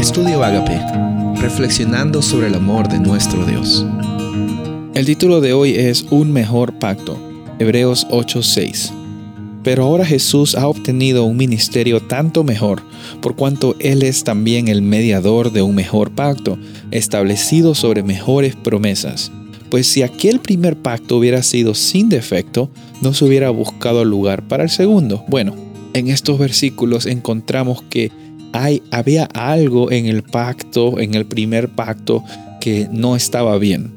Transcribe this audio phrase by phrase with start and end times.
[0.00, 0.80] Estudio Agape,
[1.42, 3.84] reflexionando sobre el amor de nuestro Dios.
[4.94, 7.18] El título de hoy es Un mejor pacto,
[7.58, 8.94] Hebreos 8:6.
[9.62, 12.80] Pero ahora Jesús ha obtenido un ministerio tanto mejor,
[13.20, 16.56] por cuanto Él es también el mediador de un mejor pacto,
[16.90, 19.30] establecido sobre mejores promesas.
[19.68, 22.70] Pues si aquel primer pacto hubiera sido sin defecto,
[23.02, 25.26] no se hubiera buscado lugar para el segundo.
[25.28, 25.54] Bueno,
[25.92, 28.10] en estos versículos encontramos que
[28.52, 32.24] hay, había algo en el pacto, en el primer pacto,
[32.60, 33.92] que no estaba bien.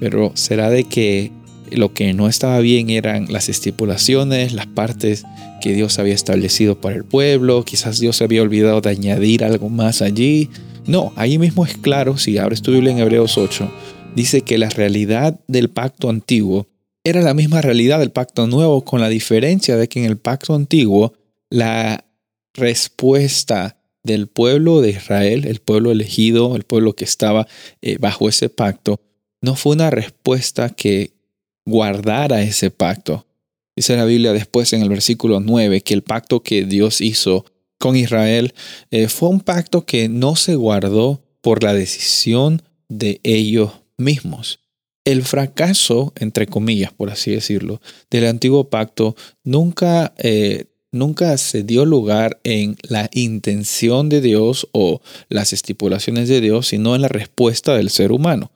[0.00, 1.32] Pero será de que
[1.70, 5.24] lo que no estaba bien eran las estipulaciones, las partes
[5.60, 9.68] que Dios había establecido para el pueblo, quizás Dios se había olvidado de añadir algo
[9.68, 10.50] más allí.
[10.86, 13.70] No, ahí mismo es claro, si abres tu Biblia en Hebreos 8,
[14.14, 16.68] dice que la realidad del pacto antiguo
[17.04, 20.54] era la misma realidad del pacto nuevo, con la diferencia de que en el pacto
[20.54, 21.14] antiguo
[21.50, 22.04] la
[22.54, 27.46] respuesta del pueblo de Israel, el pueblo elegido, el pueblo que estaba
[27.82, 29.00] eh, bajo ese pacto,
[29.40, 31.12] no fue una respuesta que
[31.64, 33.26] guardara ese pacto.
[33.76, 37.44] Dice la Biblia después en el versículo 9 que el pacto que Dios hizo
[37.78, 38.54] con Israel
[38.90, 44.60] eh, fue un pacto que no se guardó por la decisión de ellos mismos.
[45.04, 51.84] El fracaso, entre comillas, por así decirlo, del antiguo pacto nunca eh, nunca se dio
[51.84, 57.76] lugar en la intención de Dios o las estipulaciones de Dios, sino en la respuesta
[57.76, 58.50] del ser humano.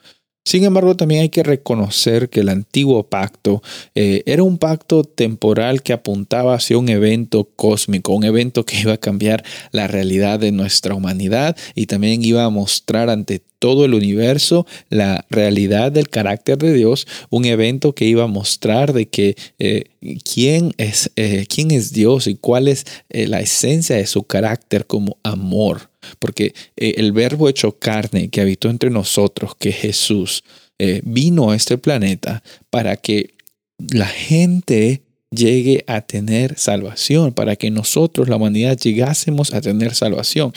[0.44, 3.62] Sin embargo, también hay que reconocer que el antiguo pacto
[3.94, 8.94] eh, era un pacto temporal que apuntaba hacia un evento cósmico, un evento que iba
[8.94, 13.94] a cambiar la realidad de nuestra humanidad y también iba a mostrar ante todo el
[13.94, 19.36] universo la realidad del carácter de Dios, un evento que iba a mostrar de que
[19.60, 19.84] eh,
[20.24, 25.16] quién, es, eh, quién es Dios y cuál es la esencia de su carácter como
[25.22, 30.44] amor porque eh, el verbo hecho carne que habitó entre nosotros, que Jesús,
[30.78, 33.34] eh, vino a este planeta para que
[33.78, 40.52] la gente llegue a tener salvación, para que nosotros, la humanidad, llegásemos a tener salvación.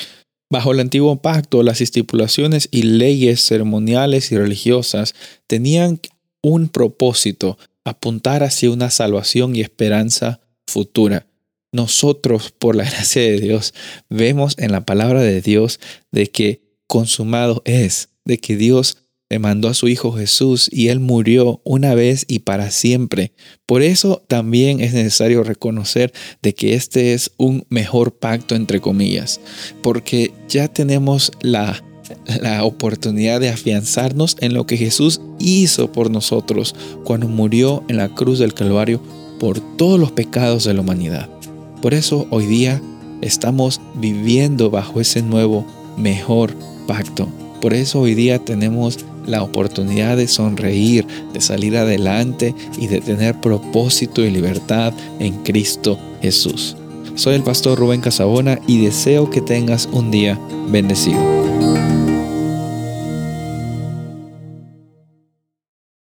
[0.49, 5.15] Bajo el antiguo pacto, las estipulaciones y leyes ceremoniales y religiosas
[5.47, 5.99] tenían
[6.41, 11.27] un propósito, apuntar hacia una salvación y esperanza futura.
[11.71, 13.73] Nosotros, por la gracia de Dios,
[14.09, 15.79] vemos en la palabra de Dios
[16.11, 19.04] de que consumado es, de que Dios
[19.39, 23.33] mandó a su Hijo Jesús y Él murió una vez y para siempre.
[23.65, 29.41] Por eso también es necesario reconocer de que este es un mejor pacto, entre comillas,
[29.81, 31.83] porque ya tenemos la,
[32.39, 38.09] la oportunidad de afianzarnos en lo que Jesús hizo por nosotros cuando murió en la
[38.09, 39.01] cruz del Calvario
[39.39, 41.29] por todos los pecados de la humanidad.
[41.81, 42.81] Por eso hoy día
[43.21, 45.65] estamos viviendo bajo ese nuevo,
[45.97, 46.53] mejor
[46.87, 47.27] pacto.
[47.61, 53.39] Por eso hoy día tenemos la oportunidad de sonreír, de salir adelante y de tener
[53.41, 56.75] propósito y libertad en Cristo Jesús.
[57.15, 61.44] Soy el pastor Rubén Casabona y deseo que tengas un día bendecido.